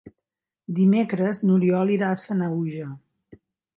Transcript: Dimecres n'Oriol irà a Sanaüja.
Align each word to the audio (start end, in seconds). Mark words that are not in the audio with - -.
Dimecres 0.77 1.41
n'Oriol 1.49 1.93
irà 1.97 2.09
a 2.15 2.19
Sanaüja. 2.23 2.89